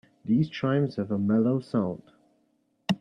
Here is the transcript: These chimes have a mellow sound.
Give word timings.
These 0.25 0.49
chimes 0.49 0.95
have 0.95 1.11
a 1.11 1.19
mellow 1.19 1.59
sound. 1.59 2.01